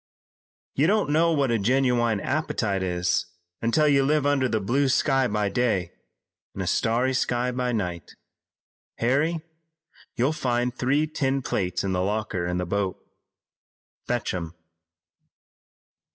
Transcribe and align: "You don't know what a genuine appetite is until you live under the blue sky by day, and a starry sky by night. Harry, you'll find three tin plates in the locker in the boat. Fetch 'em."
"You 0.73 0.87
don't 0.87 1.11
know 1.11 1.31
what 1.31 1.51
a 1.51 1.59
genuine 1.59 2.21
appetite 2.21 2.81
is 2.81 3.27
until 3.61 3.87
you 3.87 4.01
live 4.03 4.25
under 4.25 4.49
the 4.49 4.59
blue 4.59 4.89
sky 4.89 5.27
by 5.27 5.49
day, 5.49 5.91
and 6.55 6.63
a 6.63 6.65
starry 6.65 7.13
sky 7.13 7.51
by 7.51 7.71
night. 7.71 8.15
Harry, 8.97 9.41
you'll 10.15 10.33
find 10.33 10.73
three 10.73 11.05
tin 11.05 11.43
plates 11.43 11.83
in 11.83 11.91
the 11.91 12.01
locker 12.01 12.47
in 12.47 12.57
the 12.57 12.65
boat. 12.65 12.97
Fetch 14.07 14.33
'em." 14.33 14.55